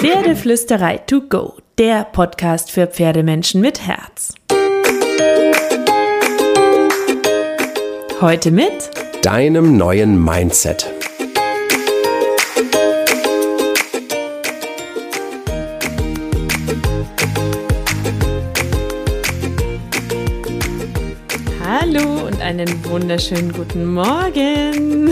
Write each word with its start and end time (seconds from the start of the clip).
Pferdeflüsterei 0.00 0.98
to 0.98 1.22
go, 1.22 1.54
der 1.76 2.04
Podcast 2.04 2.70
für 2.70 2.86
Pferdemenschen 2.86 3.60
mit 3.60 3.84
Herz. 3.84 4.32
Heute 8.20 8.52
mit 8.52 8.90
deinem 9.22 9.76
neuen 9.76 10.22
Mindset. 10.24 10.88
Hallo 21.64 22.24
und 22.24 22.40
einen 22.40 22.84
wunderschönen 22.84 23.52
guten 23.52 23.84
Morgen. 23.94 25.10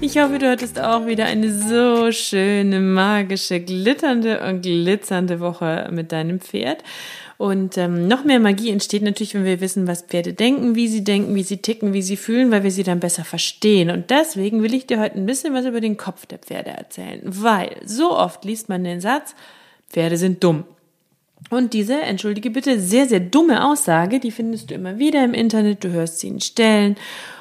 Ich 0.00 0.16
hoffe, 0.16 0.38
du 0.38 0.48
hattest 0.48 0.80
auch 0.80 1.06
wieder 1.06 1.24
eine 1.24 1.52
so 1.52 2.12
schöne, 2.12 2.78
magische, 2.78 3.58
glitternde 3.58 4.40
und 4.48 4.62
glitzernde 4.62 5.40
Woche 5.40 5.88
mit 5.90 6.12
deinem 6.12 6.40
Pferd. 6.40 6.84
Und 7.36 7.76
ähm, 7.76 8.06
noch 8.06 8.24
mehr 8.24 8.38
Magie 8.38 8.70
entsteht 8.70 9.02
natürlich, 9.02 9.34
wenn 9.34 9.44
wir 9.44 9.60
wissen, 9.60 9.88
was 9.88 10.02
Pferde 10.02 10.34
denken, 10.34 10.76
wie 10.76 10.86
sie 10.86 11.02
denken, 11.02 11.34
wie 11.34 11.42
sie 11.42 11.56
ticken, 11.56 11.94
wie 11.94 12.02
sie 12.02 12.16
fühlen, 12.16 12.52
weil 12.52 12.62
wir 12.62 12.70
sie 12.70 12.84
dann 12.84 13.00
besser 13.00 13.24
verstehen. 13.24 13.90
Und 13.90 14.10
deswegen 14.10 14.62
will 14.62 14.72
ich 14.72 14.86
dir 14.86 15.00
heute 15.00 15.16
ein 15.16 15.26
bisschen 15.26 15.52
was 15.52 15.66
über 15.66 15.80
den 15.80 15.96
Kopf 15.96 16.26
der 16.26 16.38
Pferde 16.38 16.70
erzählen. 16.70 17.20
Weil 17.24 17.76
so 17.84 18.16
oft 18.16 18.44
liest 18.44 18.68
man 18.68 18.84
den 18.84 19.00
Satz, 19.00 19.34
Pferde 19.90 20.16
sind 20.16 20.44
dumm. 20.44 20.62
Und 21.50 21.72
diese, 21.72 22.00
entschuldige 22.00 22.50
bitte, 22.50 22.78
sehr, 22.78 23.06
sehr 23.06 23.20
dumme 23.20 23.66
Aussage, 23.66 24.20
die 24.20 24.30
findest 24.30 24.70
du 24.70 24.74
immer 24.74 24.98
wieder 24.98 25.24
im 25.24 25.34
Internet, 25.34 25.82
du 25.84 25.90
hörst 25.90 26.20
sie 26.20 26.28
in 26.28 26.40
Stellen 26.40 26.96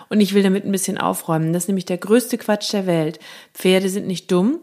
und 0.10 0.22
ich 0.22 0.34
will 0.34 0.44
damit 0.44 0.66
ein 0.66 0.72
bisschen 0.72 0.98
aufräumen. 0.98 1.52
Das 1.52 1.64
ist 1.64 1.68
nämlich 1.68 1.86
der 1.86 1.98
größte 1.98 2.38
Quatsch 2.38 2.72
der 2.74 2.86
Welt. 2.86 3.20
Pferde 3.54 3.90
sind 3.90 4.08
nicht 4.08 4.32
dumm. 4.32 4.60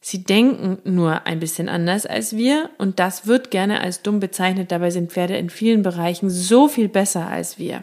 Sie 0.00 0.22
denken 0.22 0.78
nur 0.84 1.26
ein 1.26 1.40
bisschen 1.40 1.70
anders 1.70 2.04
als 2.04 2.36
wir 2.36 2.68
und 2.76 2.98
das 2.98 3.26
wird 3.26 3.50
gerne 3.50 3.80
als 3.80 4.02
dumm 4.02 4.20
bezeichnet. 4.20 4.70
Dabei 4.70 4.90
sind 4.90 5.12
Pferde 5.12 5.36
in 5.38 5.48
vielen 5.48 5.82
Bereichen 5.82 6.28
so 6.28 6.68
viel 6.68 6.88
besser 6.88 7.26
als 7.26 7.58
wir. 7.58 7.82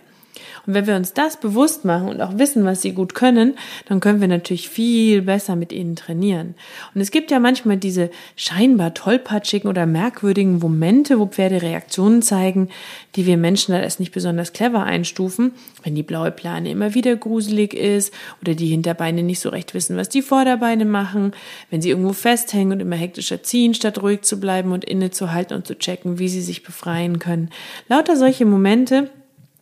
Und 0.66 0.74
wenn 0.74 0.88
wir 0.88 0.96
uns 0.96 1.14
das 1.14 1.38
bewusst 1.38 1.86
machen 1.86 2.10
und 2.10 2.22
auch 2.22 2.38
wissen, 2.38 2.66
was 2.66 2.82
sie 2.82 2.94
gut 2.94 3.16
können, 3.16 3.56
dann 3.88 4.00
können 4.00 4.22
wir 4.22 4.28
natürlich 4.28 4.70
viel 4.70 5.22
besser 5.22 5.56
mit 5.56 5.72
ihnen 5.72 5.96
trainieren. 5.96 6.56
Und 6.94 7.02
es 7.02 7.12
gibt 7.12 7.32
ja 7.32 7.40
manchmal 7.40 7.78
diese 7.78 8.10
scheinbar 8.36 8.94
tollpatschigen 8.94 9.70
oder 9.70 9.86
merkwürdigen 9.86 10.60
Momente, 10.60 11.20
wo 11.20 11.26
Pferde 11.26 11.62
Reaktionen 11.62 12.22
zeigen, 12.22 12.70
die 13.16 13.26
wir 13.26 13.38
Menschen 13.38 13.74
dann 13.74 13.84
erst 13.84 14.00
nicht 14.00 14.12
besonders 14.12 14.54
clever 14.54 14.84
einstufen, 14.84 15.54
wenn 15.84 15.96
die 15.96 16.04
blaue 16.04 16.32
Plane 16.32 16.70
immer 16.70 16.94
wieder 16.94 17.16
gruselig 17.16 17.74
ist 17.74 18.14
oder 18.42 18.56
die 18.56 18.68
Hinterbeine 18.68 19.24
nicht 19.24 19.40
so 19.40 19.50
recht 19.50 19.74
wissen, 19.74 19.98
was 19.98 20.10
die 20.10 20.22
Vorderbeine 20.22 20.86
machen, 20.86 21.34
wenn 21.70 21.82
sie 21.82 21.90
irgendwo 21.90 22.14
festhängen 22.14 22.74
und 22.74 22.80
immer 22.80 22.96
hektischer 22.96 23.44
ziehen, 23.44 23.74
statt 23.74 24.02
ruhig 24.02 24.22
zu 24.22 24.40
bleiben 24.40 24.72
und 24.72 24.86
innezuhalten 24.86 25.56
und 25.56 25.68
zu 25.68 25.78
checken, 25.78 26.20
wie 26.20 26.30
sie 26.30 26.42
sich 26.42 26.64
befreien 26.64 27.20
können. 27.20 27.50
Lauter 27.88 28.16
solche 28.16 28.46
Momente, 28.46 29.10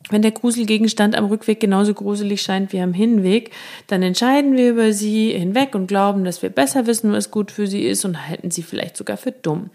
wenn 0.10 0.22
der 0.22 0.32
Gruselgegenstand 0.32 1.16
am 1.16 1.26
Rückweg 1.26 1.60
genauso 1.60 1.94
gruselig 1.94 2.42
scheint 2.42 2.74
wie 2.74 2.82
am 2.82 2.94
Hinweg, 2.94 3.52
dann 3.88 4.02
entscheiden 4.02 4.58
wir 4.58 4.72
über 4.72 4.92
sie 4.92 5.32
hinweg 5.32 5.76
und 5.76 5.88
glauben, 5.88 6.24
dass 6.24 6.42
wir 6.42 6.50
besser 6.50 6.88
wissen, 6.88 7.12
was 7.12 7.32
gut 7.32 7.52
für 7.52 7.68
sie 7.68 7.84
ist 7.84 8.06
und 8.06 8.28
halten 8.28 8.52
sie 8.52 8.64
vielleicht 8.64 8.98
sogar 8.98 9.18
für 9.18 9.32
dumm. 9.32 9.70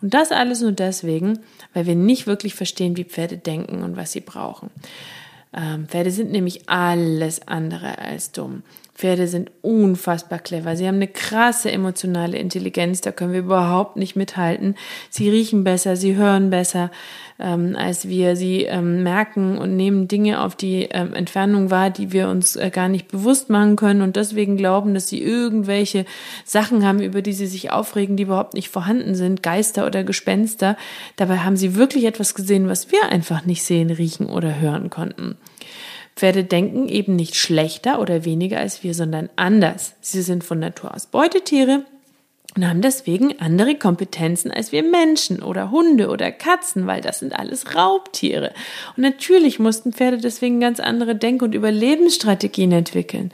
Und 0.00 0.14
das 0.14 0.32
alles 0.32 0.60
nur 0.60 0.72
deswegen, 0.72 1.40
weil 1.74 1.86
wir 1.86 1.96
nicht 1.96 2.26
wirklich 2.26 2.54
verstehen, 2.54 2.96
wie 2.96 3.04
Pferde 3.04 3.36
denken 3.36 3.82
und 3.82 3.96
was 3.96 4.12
sie 4.12 4.20
brauchen. 4.20 4.70
Ähm, 5.52 5.88
Pferde 5.88 6.12
sind 6.12 6.30
nämlich 6.30 6.68
alles 6.68 7.46
andere 7.48 7.98
als 7.98 8.32
dumm. 8.32 8.62
Pferde 9.00 9.28
sind 9.28 9.50
unfassbar 9.62 10.38
clever. 10.40 10.76
Sie 10.76 10.86
haben 10.86 10.96
eine 10.96 11.08
krasse 11.08 11.72
emotionale 11.72 12.36
Intelligenz, 12.36 13.00
da 13.00 13.12
können 13.12 13.32
wir 13.32 13.40
überhaupt 13.40 13.96
nicht 13.96 14.14
mithalten. 14.14 14.74
Sie 15.08 15.30
riechen 15.30 15.64
besser, 15.64 15.96
sie 15.96 16.16
hören 16.16 16.50
besser 16.50 16.90
ähm, 17.38 17.76
als 17.78 18.06
wir. 18.08 18.36
Sie 18.36 18.64
ähm, 18.64 19.02
merken 19.02 19.56
und 19.56 19.74
nehmen 19.74 20.06
Dinge 20.06 20.42
auf 20.42 20.54
die 20.54 20.82
ähm, 20.90 21.14
Entfernung 21.14 21.70
wahr, 21.70 21.88
die 21.88 22.12
wir 22.12 22.28
uns 22.28 22.56
äh, 22.56 22.68
gar 22.68 22.90
nicht 22.90 23.08
bewusst 23.08 23.48
machen 23.48 23.76
können 23.76 24.02
und 24.02 24.16
deswegen 24.16 24.58
glauben, 24.58 24.92
dass 24.92 25.08
sie 25.08 25.22
irgendwelche 25.22 26.04
Sachen 26.44 26.86
haben, 26.86 27.00
über 27.00 27.22
die 27.22 27.32
sie 27.32 27.46
sich 27.46 27.72
aufregen, 27.72 28.18
die 28.18 28.24
überhaupt 28.24 28.52
nicht 28.52 28.68
vorhanden 28.68 29.14
sind, 29.14 29.42
Geister 29.42 29.86
oder 29.86 30.04
Gespenster. 30.04 30.76
Dabei 31.16 31.38
haben 31.38 31.56
sie 31.56 31.74
wirklich 31.74 32.04
etwas 32.04 32.34
gesehen, 32.34 32.68
was 32.68 32.92
wir 32.92 33.08
einfach 33.08 33.46
nicht 33.46 33.64
sehen, 33.64 33.88
riechen 33.90 34.26
oder 34.26 34.60
hören 34.60 34.90
konnten. 34.90 35.38
Pferde 36.20 36.44
denken 36.44 36.86
eben 36.86 37.16
nicht 37.16 37.34
schlechter 37.34 37.98
oder 37.98 38.26
weniger 38.26 38.58
als 38.58 38.82
wir, 38.82 38.92
sondern 38.92 39.30
anders. 39.36 39.94
Sie 40.02 40.20
sind 40.20 40.44
von 40.44 40.58
Natur 40.58 40.94
aus 40.94 41.06
Beutetiere 41.06 41.86
und 42.54 42.68
haben 42.68 42.82
deswegen 42.82 43.40
andere 43.40 43.74
Kompetenzen 43.74 44.50
als 44.50 44.70
wir 44.70 44.82
Menschen 44.82 45.42
oder 45.42 45.70
Hunde 45.70 46.10
oder 46.10 46.30
Katzen, 46.30 46.86
weil 46.86 47.00
das 47.00 47.20
sind 47.20 47.32
alles 47.32 47.74
Raubtiere. 47.74 48.52
Und 48.98 49.02
natürlich 49.02 49.58
mussten 49.58 49.94
Pferde 49.94 50.18
deswegen 50.18 50.60
ganz 50.60 50.78
andere 50.78 51.16
Denk- 51.16 51.40
und 51.40 51.54
Überlebensstrategien 51.54 52.72
entwickeln. 52.72 53.32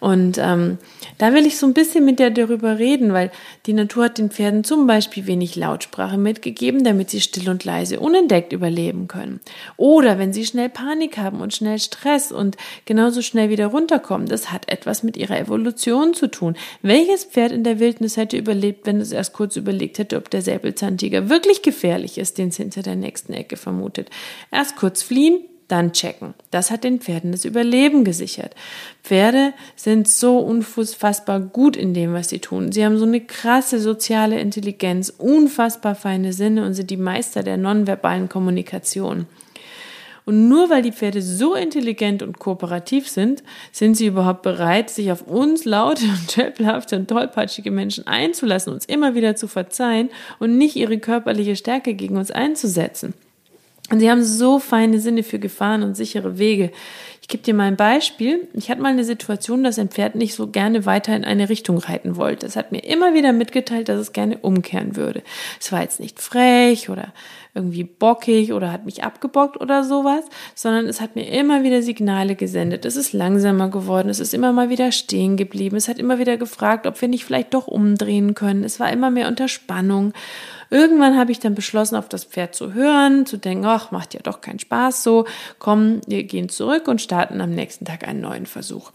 Und 0.00 0.38
ähm, 0.38 0.78
da 1.18 1.32
will 1.32 1.46
ich 1.46 1.58
so 1.58 1.66
ein 1.66 1.74
bisschen 1.74 2.04
mit 2.04 2.18
dir 2.18 2.30
darüber 2.30 2.78
reden, 2.78 3.12
weil 3.12 3.30
die 3.66 3.72
Natur 3.72 4.04
hat 4.04 4.18
den 4.18 4.30
Pferden 4.30 4.64
zum 4.64 4.86
Beispiel 4.86 5.26
wenig 5.26 5.56
Lautsprache 5.56 6.18
mitgegeben, 6.18 6.84
damit 6.84 7.10
sie 7.10 7.20
still 7.20 7.48
und 7.48 7.64
leise 7.64 8.00
unentdeckt 8.00 8.52
überleben 8.52 9.08
können. 9.08 9.40
Oder 9.76 10.18
wenn 10.18 10.32
sie 10.32 10.44
schnell 10.44 10.68
Panik 10.68 11.18
haben 11.18 11.40
und 11.40 11.54
schnell 11.54 11.78
Stress 11.78 12.32
und 12.32 12.56
genauso 12.84 13.22
schnell 13.22 13.50
wieder 13.50 13.66
runterkommen, 13.66 14.28
das 14.28 14.52
hat 14.52 14.70
etwas 14.70 15.02
mit 15.02 15.16
ihrer 15.16 15.38
Evolution 15.38 16.14
zu 16.14 16.28
tun. 16.28 16.56
Welches 16.82 17.24
Pferd 17.24 17.52
in 17.52 17.64
der 17.64 17.80
Wildnis 17.80 18.16
hätte 18.16 18.36
überlebt, 18.36 18.86
wenn 18.86 19.00
es 19.00 19.12
erst 19.12 19.32
kurz 19.32 19.56
überlegt 19.56 19.98
hätte, 19.98 20.16
ob 20.16 20.30
der 20.30 20.42
Säbelzahntiger 20.42 21.28
wirklich 21.28 21.62
gefährlich 21.62 22.18
ist, 22.18 22.38
den 22.38 22.48
es 22.48 22.56
hinter 22.56 22.82
der 22.82 22.96
nächsten 22.96 23.32
Ecke 23.32 23.56
vermutet? 23.56 24.10
Erst 24.50 24.76
kurz 24.76 25.02
fliehen, 25.02 25.40
dann 25.68 25.92
checken. 25.92 26.34
Das 26.50 26.70
hat 26.70 26.84
den 26.84 27.00
Pferden 27.00 27.32
das 27.32 27.44
Überleben 27.44 28.04
gesichert. 28.04 28.54
Pferde 29.02 29.52
sind 29.74 30.08
so 30.08 30.38
unfassbar 30.38 31.40
gut 31.40 31.76
in 31.76 31.94
dem, 31.94 32.12
was 32.12 32.28
sie 32.28 32.38
tun. 32.38 32.72
Sie 32.72 32.84
haben 32.84 32.98
so 32.98 33.04
eine 33.04 33.20
krasse 33.20 33.80
soziale 33.80 34.38
Intelligenz, 34.38 35.10
unfassbar 35.10 35.94
feine 35.94 36.32
Sinne 36.32 36.64
und 36.64 36.74
sind 36.74 36.90
die 36.90 36.96
Meister 36.96 37.42
der 37.42 37.56
nonverbalen 37.56 38.28
Kommunikation. 38.28 39.26
Und 40.26 40.48
nur 40.48 40.70
weil 40.70 40.82
die 40.82 40.90
Pferde 40.90 41.22
so 41.22 41.54
intelligent 41.54 42.20
und 42.20 42.40
kooperativ 42.40 43.08
sind, 43.08 43.44
sind 43.70 43.96
sie 43.96 44.06
überhaupt 44.06 44.42
bereit, 44.42 44.90
sich 44.90 45.12
auf 45.12 45.22
uns 45.22 45.64
laute 45.64 46.04
und 46.04 46.32
schöppelhafte 46.32 46.96
und 46.96 47.08
tollpatschige 47.08 47.70
Menschen 47.70 48.08
einzulassen, 48.08 48.72
uns 48.72 48.84
immer 48.86 49.14
wieder 49.14 49.36
zu 49.36 49.46
verzeihen 49.46 50.10
und 50.40 50.58
nicht 50.58 50.74
ihre 50.74 50.98
körperliche 50.98 51.54
Stärke 51.54 51.94
gegen 51.94 52.16
uns 52.16 52.32
einzusetzen. 52.32 53.14
Und 53.90 54.00
sie 54.00 54.10
haben 54.10 54.24
so 54.24 54.58
feine 54.58 55.00
Sinne 55.00 55.22
für 55.22 55.38
Gefahren 55.38 55.82
und 55.82 55.96
sichere 55.96 56.38
Wege. 56.38 56.72
Ich 57.26 57.28
gebe 57.28 57.42
dir 57.42 57.54
mal 57.54 57.64
ein 57.64 57.76
Beispiel. 57.76 58.46
Ich 58.52 58.70
hatte 58.70 58.80
mal 58.80 58.92
eine 58.92 59.02
Situation, 59.02 59.64
dass 59.64 59.80
ein 59.80 59.88
Pferd 59.88 60.14
nicht 60.14 60.36
so 60.36 60.46
gerne 60.46 60.86
weiter 60.86 61.16
in 61.16 61.24
eine 61.24 61.48
Richtung 61.48 61.76
reiten 61.78 62.14
wollte. 62.14 62.46
Es 62.46 62.54
hat 62.54 62.70
mir 62.70 62.84
immer 62.84 63.14
wieder 63.14 63.32
mitgeteilt, 63.32 63.88
dass 63.88 63.98
es 63.98 64.12
gerne 64.12 64.38
umkehren 64.38 64.94
würde. 64.94 65.24
Es 65.58 65.72
war 65.72 65.82
jetzt 65.82 65.98
nicht 65.98 66.20
frech 66.20 66.88
oder 66.88 67.12
irgendwie 67.52 67.82
bockig 67.82 68.52
oder 68.52 68.70
hat 68.70 68.84
mich 68.84 69.02
abgebockt 69.02 69.60
oder 69.60 69.82
sowas, 69.82 70.24
sondern 70.54 70.86
es 70.86 71.00
hat 71.00 71.16
mir 71.16 71.28
immer 71.28 71.64
wieder 71.64 71.82
Signale 71.82 72.36
gesendet. 72.36 72.84
Es 72.84 72.94
ist 72.94 73.12
langsamer 73.12 73.70
geworden, 73.70 74.08
es 74.08 74.20
ist 74.20 74.32
immer 74.32 74.52
mal 74.52 74.68
wieder 74.68 74.92
stehen 74.92 75.36
geblieben, 75.36 75.74
es 75.76 75.88
hat 75.88 75.98
immer 75.98 76.20
wieder 76.20 76.36
gefragt, 76.36 76.86
ob 76.86 77.00
wir 77.00 77.08
nicht 77.08 77.24
vielleicht 77.24 77.54
doch 77.54 77.66
umdrehen 77.66 78.34
können. 78.34 78.62
Es 78.62 78.78
war 78.78 78.92
immer 78.92 79.10
mehr 79.10 79.26
unter 79.26 79.48
Spannung. 79.48 80.12
Irgendwann 80.68 81.16
habe 81.16 81.32
ich 81.32 81.38
dann 81.38 81.54
beschlossen, 81.54 81.96
auf 81.96 82.08
das 82.08 82.24
Pferd 82.24 82.54
zu 82.54 82.74
hören, 82.74 83.24
zu 83.24 83.36
denken, 83.36 83.64
ach, 83.66 83.92
macht 83.92 84.14
ja 84.14 84.20
doch 84.22 84.40
keinen 84.40 84.58
Spaß 84.58 85.02
so. 85.02 85.24
Komm, 85.58 86.00
wir 86.06 86.24
gehen 86.24 86.48
zurück 86.48 86.88
und 86.88 87.00
starten 87.00 87.15
am 87.24 87.50
nächsten 87.50 87.84
Tag 87.84 88.06
einen 88.06 88.20
neuen 88.20 88.46
Versuch. 88.46 88.92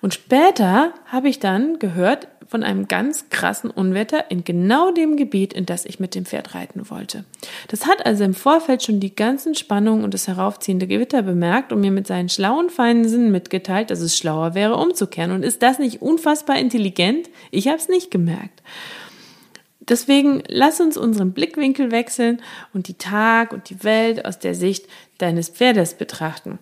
Und 0.00 0.12
später 0.12 0.92
habe 1.06 1.28
ich 1.28 1.38
dann 1.38 1.78
gehört 1.78 2.28
von 2.46 2.62
einem 2.62 2.88
ganz 2.88 3.30
krassen 3.30 3.70
Unwetter 3.70 4.30
in 4.30 4.44
genau 4.44 4.90
dem 4.90 5.16
Gebiet, 5.16 5.54
in 5.54 5.64
das 5.64 5.86
ich 5.86 5.98
mit 5.98 6.14
dem 6.14 6.26
Pferd 6.26 6.54
reiten 6.54 6.90
wollte. 6.90 7.24
Das 7.68 7.86
hat 7.86 8.04
also 8.04 8.22
im 8.22 8.34
Vorfeld 8.34 8.82
schon 8.82 9.00
die 9.00 9.16
ganzen 9.16 9.54
Spannungen 9.54 10.04
und 10.04 10.12
das 10.12 10.28
heraufziehende 10.28 10.86
Gewitter 10.86 11.22
bemerkt 11.22 11.72
und 11.72 11.80
mir 11.80 11.90
mit 11.90 12.06
seinen 12.06 12.28
schlauen, 12.28 12.68
feinen 12.68 13.08
Sinnen 13.08 13.32
mitgeteilt, 13.32 13.90
dass 13.90 14.00
es 14.00 14.18
schlauer 14.18 14.54
wäre, 14.54 14.76
umzukehren. 14.76 15.32
Und 15.32 15.42
ist 15.42 15.62
das 15.62 15.78
nicht 15.78 16.02
unfassbar 16.02 16.58
intelligent? 16.58 17.30
Ich 17.50 17.68
habe 17.68 17.78
es 17.78 17.88
nicht 17.88 18.10
gemerkt. 18.10 18.62
Deswegen 19.80 20.42
lass 20.48 20.80
uns 20.80 20.96
unseren 20.96 21.32
Blickwinkel 21.32 21.90
wechseln 21.90 22.40
und 22.72 22.88
die 22.88 22.98
Tag 22.98 23.52
und 23.52 23.68
die 23.68 23.84
Welt 23.84 24.24
aus 24.24 24.38
der 24.38 24.54
Sicht 24.54 24.86
deines 25.18 25.48
Pferdes 25.48 25.94
betrachten. 25.94 26.58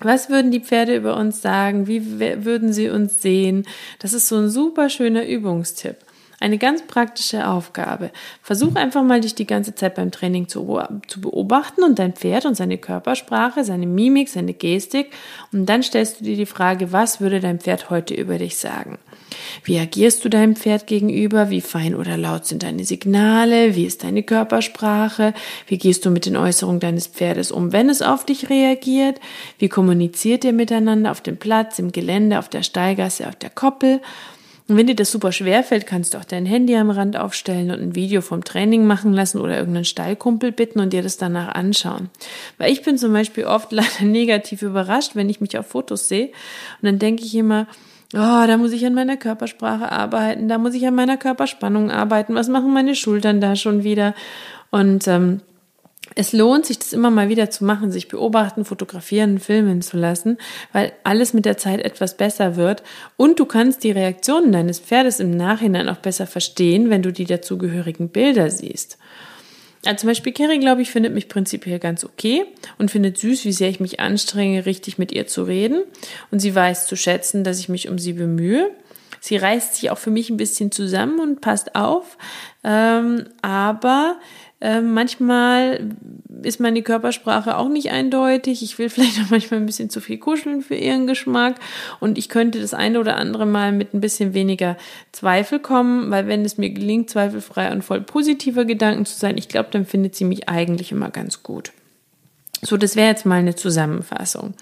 Was 0.00 0.28
würden 0.28 0.50
die 0.50 0.60
Pferde 0.60 0.96
über 0.96 1.16
uns 1.16 1.40
sagen? 1.40 1.86
Wie 1.86 2.18
würden 2.44 2.72
sie 2.72 2.88
uns 2.88 3.22
sehen? 3.22 3.66
Das 4.00 4.12
ist 4.12 4.28
so 4.28 4.36
ein 4.36 4.50
super 4.50 4.88
schöner 4.88 5.24
Übungstipp. 5.24 5.96
Eine 6.40 6.58
ganz 6.58 6.82
praktische 6.82 7.48
Aufgabe. 7.48 8.10
Versuch 8.42 8.74
einfach 8.74 9.04
mal, 9.04 9.20
dich 9.20 9.34
die 9.34 9.46
ganze 9.46 9.74
Zeit 9.74 9.94
beim 9.94 10.10
Training 10.10 10.48
zu, 10.48 10.78
zu, 11.06 11.20
beobachten 11.20 11.84
und 11.84 11.98
dein 11.98 12.12
Pferd 12.12 12.44
und 12.44 12.56
seine 12.56 12.76
Körpersprache, 12.76 13.64
seine 13.64 13.86
Mimik, 13.86 14.28
seine 14.28 14.52
Gestik. 14.52 15.12
Und 15.52 15.66
dann 15.66 15.82
stellst 15.82 16.20
du 16.20 16.24
dir 16.24 16.36
die 16.36 16.44
Frage, 16.44 16.92
was 16.92 17.20
würde 17.20 17.40
dein 17.40 17.60
Pferd 17.60 17.88
heute 17.88 18.14
über 18.14 18.36
dich 18.36 18.58
sagen? 18.58 18.98
Wie 19.62 19.78
agierst 19.78 20.24
du 20.24 20.28
deinem 20.28 20.56
Pferd 20.56 20.86
gegenüber? 20.86 21.50
Wie 21.50 21.60
fein 21.60 21.94
oder 21.94 22.16
laut 22.16 22.46
sind 22.46 22.62
deine 22.62 22.84
Signale? 22.84 23.74
Wie 23.74 23.84
ist 23.84 24.04
deine 24.04 24.22
Körpersprache? 24.22 25.34
Wie 25.66 25.78
gehst 25.78 26.04
du 26.04 26.10
mit 26.10 26.26
den 26.26 26.36
Äußerungen 26.36 26.80
deines 26.80 27.06
Pferdes 27.06 27.52
um, 27.52 27.72
wenn 27.72 27.88
es 27.88 28.02
auf 28.02 28.24
dich 28.26 28.50
reagiert? 28.50 29.20
Wie 29.58 29.68
kommuniziert 29.68 30.44
ihr 30.44 30.52
miteinander 30.52 31.10
auf 31.10 31.20
dem 31.20 31.36
Platz, 31.36 31.78
im 31.78 31.92
Gelände, 31.92 32.38
auf 32.38 32.48
der 32.48 32.62
Steigasse, 32.62 33.28
auf 33.28 33.36
der 33.36 33.50
Koppel? 33.50 34.00
Und 34.66 34.78
wenn 34.78 34.86
dir 34.86 34.96
das 34.96 35.12
super 35.12 35.30
schwer 35.30 35.62
fällt, 35.62 35.86
kannst 35.86 36.14
du 36.14 36.18
auch 36.18 36.24
dein 36.24 36.46
Handy 36.46 36.74
am 36.76 36.88
Rand 36.88 37.18
aufstellen 37.18 37.70
und 37.70 37.82
ein 37.82 37.94
Video 37.94 38.22
vom 38.22 38.44
Training 38.44 38.86
machen 38.86 39.12
lassen 39.12 39.38
oder 39.38 39.58
irgendeinen 39.58 39.84
Stallkumpel 39.84 40.52
bitten 40.52 40.80
und 40.80 40.94
dir 40.94 41.02
das 41.02 41.18
danach 41.18 41.54
anschauen. 41.54 42.08
Weil 42.56 42.72
ich 42.72 42.82
bin 42.82 42.96
zum 42.96 43.12
Beispiel 43.12 43.44
oft 43.44 43.72
leider 43.72 44.04
negativ 44.04 44.62
überrascht, 44.62 45.10
wenn 45.14 45.28
ich 45.28 45.42
mich 45.42 45.58
auf 45.58 45.66
Fotos 45.66 46.08
sehe. 46.08 46.28
Und 46.80 46.86
dann 46.86 46.98
denke 46.98 47.24
ich 47.24 47.34
immer, 47.34 47.66
oh, 48.16 48.46
da 48.46 48.56
muss 48.56 48.72
ich 48.72 48.84
an 48.86 48.94
meiner 48.94 49.16
Körpersprache 49.16 49.90
arbeiten, 49.90 50.48
da 50.48 50.58
muss 50.58 50.74
ich 50.74 50.86
an 50.86 50.94
meiner 50.94 51.16
Körperspannung 51.16 51.90
arbeiten, 51.90 52.34
was 52.34 52.48
machen 52.48 52.72
meine 52.72 52.94
Schultern 52.94 53.40
da 53.40 53.56
schon 53.56 53.84
wieder? 53.84 54.14
Und 54.70 55.06
ähm, 55.08 55.40
es 56.14 56.32
lohnt 56.32 56.66
sich, 56.66 56.78
das 56.78 56.92
immer 56.92 57.10
mal 57.10 57.28
wieder 57.28 57.50
zu 57.50 57.64
machen, 57.64 57.90
sich 57.90 58.08
beobachten, 58.08 58.64
fotografieren, 58.64 59.40
filmen 59.40 59.82
zu 59.82 59.96
lassen, 59.96 60.38
weil 60.72 60.92
alles 61.02 61.32
mit 61.32 61.44
der 61.44 61.56
Zeit 61.56 61.80
etwas 61.80 62.16
besser 62.16 62.56
wird 62.56 62.82
und 63.16 63.40
du 63.40 63.46
kannst 63.46 63.84
die 63.84 63.90
Reaktionen 63.90 64.52
deines 64.52 64.78
Pferdes 64.78 65.18
im 65.18 65.30
Nachhinein 65.30 65.88
auch 65.88 65.96
besser 65.96 66.26
verstehen, 66.26 66.90
wenn 66.90 67.02
du 67.02 67.12
die 67.12 67.24
dazugehörigen 67.24 68.10
Bilder 68.10 68.50
siehst. 68.50 68.98
Also 69.84 70.00
zum 70.00 70.08
Beispiel 70.08 70.32
Carrie, 70.32 70.58
glaube 70.58 70.82
ich, 70.82 70.90
findet 70.90 71.14
mich 71.14 71.28
prinzipiell 71.28 71.78
ganz 71.78 72.04
okay 72.04 72.44
und 72.78 72.90
findet 72.90 73.18
süß, 73.18 73.44
wie 73.44 73.52
sehr 73.52 73.68
ich 73.68 73.80
mich 73.80 74.00
anstrenge, 74.00 74.66
richtig 74.66 74.98
mit 74.98 75.12
ihr 75.12 75.26
zu 75.26 75.42
reden. 75.42 75.82
Und 76.30 76.40
sie 76.40 76.54
weiß 76.54 76.86
zu 76.86 76.96
schätzen, 76.96 77.44
dass 77.44 77.58
ich 77.58 77.68
mich 77.68 77.88
um 77.88 77.98
sie 77.98 78.14
bemühe. 78.14 78.70
Sie 79.20 79.36
reißt 79.36 79.76
sich 79.76 79.90
auch 79.90 79.98
für 79.98 80.10
mich 80.10 80.28
ein 80.28 80.36
bisschen 80.36 80.70
zusammen 80.70 81.18
und 81.18 81.40
passt 81.40 81.74
auf. 81.74 82.18
Ähm, 82.62 83.24
aber 83.40 84.16
ähm, 84.60 84.92
manchmal 84.92 85.80
ist 86.44 86.60
meine 86.60 86.82
Körpersprache 86.82 87.56
auch 87.56 87.68
nicht 87.68 87.90
eindeutig. 87.90 88.62
Ich 88.62 88.78
will 88.78 88.88
vielleicht 88.90 89.20
auch 89.20 89.30
manchmal 89.30 89.60
ein 89.60 89.66
bisschen 89.66 89.90
zu 89.90 90.00
viel 90.00 90.18
kuscheln 90.18 90.62
für 90.62 90.74
ihren 90.74 91.06
Geschmack. 91.06 91.56
Und 92.00 92.18
ich 92.18 92.28
könnte 92.28 92.60
das 92.60 92.74
eine 92.74 93.00
oder 93.00 93.16
andere 93.16 93.46
Mal 93.46 93.72
mit 93.72 93.94
ein 93.94 94.00
bisschen 94.00 94.34
weniger 94.34 94.76
Zweifel 95.12 95.58
kommen, 95.58 96.10
weil 96.10 96.26
wenn 96.26 96.44
es 96.44 96.58
mir 96.58 96.70
gelingt, 96.70 97.10
zweifelfrei 97.10 97.72
und 97.72 97.82
voll 97.82 98.00
positiver 98.00 98.64
Gedanken 98.64 99.06
zu 99.06 99.18
sein, 99.18 99.38
ich 99.38 99.48
glaube, 99.48 99.68
dann 99.70 99.86
findet 99.86 100.14
sie 100.14 100.24
mich 100.24 100.48
eigentlich 100.48 100.92
immer 100.92 101.10
ganz 101.10 101.42
gut. 101.42 101.72
So, 102.66 102.78
das 102.78 102.96
wäre 102.96 103.08
jetzt 103.08 103.26
mal 103.26 103.36
eine 103.36 103.54
Zusammenfassung, 103.54 104.54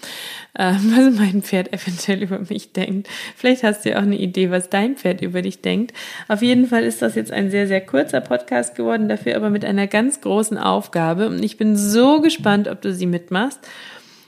äh, 0.55 0.73
was 0.75 1.15
mein 1.15 1.43
Pferd 1.43 1.73
eventuell 1.73 2.23
über 2.23 2.41
mich 2.41 2.73
denkt. 2.73 3.09
Vielleicht 3.37 3.63
hast 3.63 3.85
du 3.85 3.91
ja 3.91 3.99
auch 3.99 4.03
eine 4.03 4.19
Idee, 4.19 4.51
was 4.51 4.69
dein 4.69 4.97
Pferd 4.97 5.23
über 5.23 5.43
dich 5.43 5.63
denkt. 5.63 5.93
Auf 6.29 6.43
jeden 6.43 6.67
Fall 6.67 6.85
ist 6.85 7.01
das 7.01 7.15
jetzt 7.15 7.31
ein 7.31 7.51
sehr, 7.51 7.69
sehr 7.69 7.81
kurzer 7.81 8.21
Podcast 8.21 8.75
geworden, 8.75 9.09
dafür 9.09 9.37
aber 9.37 9.51
mit 9.51 9.65
einer 9.65 9.87
ganz 9.87 10.21
großen 10.21 10.59
Aufgabe. 10.59 11.29
Und 11.29 11.43
ich 11.45 11.57
bin 11.57 11.77
so 11.77 12.21
gespannt, 12.21 12.69
ob 12.69 12.81
du 12.83 12.93
sie 12.93 13.07
mitmachst. 13.07 13.61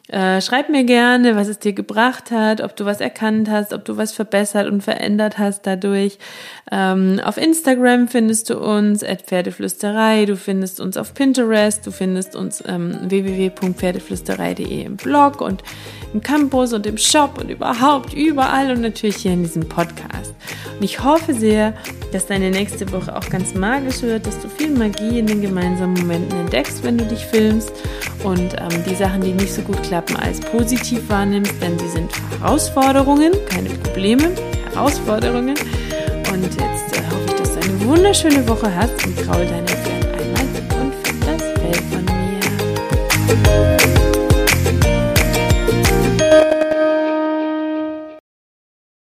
Äh, 0.08 0.42
schreib 0.42 0.68
mir 0.68 0.84
gerne, 0.84 1.34
was 1.34 1.48
es 1.48 1.58
dir 1.58 1.72
gebracht 1.72 2.30
hat, 2.30 2.60
ob 2.60 2.76
du 2.76 2.84
was 2.84 3.00
erkannt 3.00 3.48
hast, 3.48 3.72
ob 3.72 3.86
du 3.86 3.96
was 3.96 4.12
verbessert 4.12 4.70
und 4.70 4.82
verändert 4.82 5.38
hast 5.38 5.66
dadurch. 5.66 6.18
Ähm, 6.70 7.20
auf 7.24 7.38
Instagram 7.38 8.08
findest 8.08 8.50
du 8.50 8.58
uns 8.58 9.02
at 9.02 9.22
Pferdeflüsterei, 9.22 10.26
du 10.26 10.36
findest 10.36 10.78
uns 10.78 10.98
auf 10.98 11.14
Pinterest, 11.14 11.86
du 11.86 11.90
findest 11.90 12.36
uns 12.36 12.62
ähm, 12.66 12.98
www.pferdeflüsterei.de 13.08 14.82
im 14.84 14.96
Blog 14.96 15.40
und 15.40 15.62
im 16.12 16.20
Campus 16.20 16.74
und 16.74 16.84
im 16.84 16.98
Shop 16.98 17.38
und 17.40 17.48
überhaupt 17.48 18.12
überall 18.12 18.72
und 18.72 18.82
natürlich 18.82 19.16
hier 19.16 19.32
in 19.32 19.42
diesem 19.42 19.66
Podcast. 19.66 20.34
Und 20.76 20.84
ich 20.84 21.02
hoffe 21.02 21.32
sehr, 21.32 21.72
dass 22.12 22.26
deine 22.26 22.50
nächste 22.50 22.92
Woche 22.92 23.16
auch 23.16 23.30
ganz 23.30 23.54
magisch 23.54 24.02
wird, 24.02 24.26
dass 24.26 24.38
du 24.40 24.48
viel 24.50 24.70
Magie 24.70 25.18
in 25.18 25.26
den 25.26 25.40
gemeinsamen 25.40 25.94
Momenten 25.94 26.40
entdeckst, 26.40 26.84
wenn 26.84 26.98
du 26.98 27.06
dich 27.06 27.24
filmst 27.24 27.72
und 28.24 28.54
ähm, 28.54 28.84
die 28.88 28.94
Sachen, 28.94 29.20
die 29.20 29.32
nicht 29.32 29.52
so 29.52 29.62
gut 29.62 29.82
klappen, 29.82 30.16
als 30.16 30.40
positiv 30.40 31.08
wahrnimmst, 31.08 31.54
denn 31.60 31.78
sie 31.78 31.88
sind 31.88 32.10
Herausforderungen, 32.40 33.32
keine 33.48 33.68
Probleme, 33.68 34.30
Herausforderungen. 34.72 35.54
Und 36.32 36.42
jetzt 36.42 36.96
äh, 36.96 37.02
hoffe 37.10 37.26
ich, 37.26 37.34
dass 37.34 37.54
du 37.54 37.60
eine 37.60 37.80
wunderschöne 37.84 38.48
Woche 38.48 38.74
hast 38.74 39.06
und 39.06 39.16
kraul 39.16 39.44
deine 39.44 39.66
Pferd 39.66 40.06
einmal 40.06 40.46
und 40.80 40.94
find 41.04 41.26
das 41.26 41.42
Fell 41.60 41.74
von 41.90 42.04
mir. 43.88 43.93